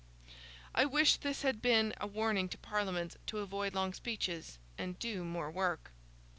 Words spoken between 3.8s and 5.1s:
speeches, and